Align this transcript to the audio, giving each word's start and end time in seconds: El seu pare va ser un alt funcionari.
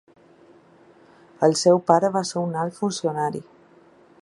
El 1.47 1.53
seu 1.61 1.81
pare 1.91 2.11
va 2.17 2.25
ser 2.31 2.43
un 2.47 2.59
alt 2.65 2.79
funcionari. 2.81 3.45